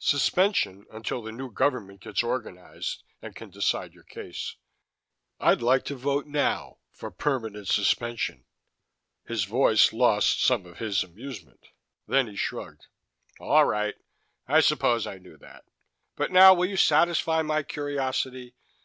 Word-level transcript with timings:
"Suspension 0.00 0.86
until 0.90 1.22
the 1.22 1.30
new 1.30 1.52
government 1.52 2.00
gets 2.00 2.24
organized 2.24 3.04
and 3.22 3.36
can 3.36 3.48
decide 3.48 3.94
your 3.94 4.02
case. 4.02 4.56
I'd 5.38 5.62
like 5.62 5.84
to 5.84 5.94
vote 5.94 6.26
now 6.26 6.78
for 6.90 7.12
permanent 7.12 7.68
suspension." 7.68 8.44
His 9.28 9.44
face 9.44 9.92
lost 9.92 10.42
some 10.42 10.66
of 10.66 10.78
his 10.78 11.04
amusement. 11.04 11.64
Then 12.08 12.26
he 12.26 12.34
shrugged. 12.34 12.88
"All 13.38 13.66
right, 13.66 13.94
I 14.48 14.62
suppose 14.62 15.06
I 15.06 15.18
knew 15.18 15.36
that. 15.36 15.64
But 16.16 16.32
now 16.32 16.54
will 16.54 16.66
you 16.66 16.76
satisfy 16.76 17.42
my 17.42 17.62
curiosity? 17.62 18.56